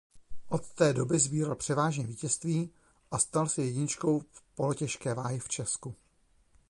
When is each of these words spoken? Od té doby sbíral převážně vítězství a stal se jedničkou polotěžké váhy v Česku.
Od 0.49 0.69
té 0.69 0.93
doby 0.93 1.19
sbíral 1.19 1.55
převážně 1.55 2.07
vítězství 2.07 2.71
a 3.11 3.19
stal 3.19 3.47
se 3.49 3.63
jedničkou 3.63 4.21
polotěžké 4.55 5.13
váhy 5.13 5.39
v 5.39 5.47
Česku. 5.49 5.95